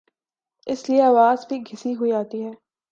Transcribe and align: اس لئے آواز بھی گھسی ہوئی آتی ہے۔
اس 0.67 0.89
لئے 0.89 1.01
آواز 1.01 1.45
بھی 1.49 1.57
گھسی 1.61 1.93
ہوئی 1.95 2.11
آتی 2.13 2.43
ہے۔ 2.45 2.51